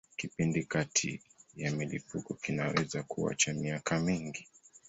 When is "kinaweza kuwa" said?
2.33-3.35